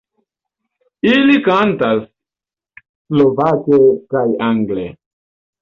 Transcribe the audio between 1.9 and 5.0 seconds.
slovake kaj angle.